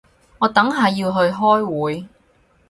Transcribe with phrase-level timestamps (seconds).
[0.39, 2.07] 我等下要去開會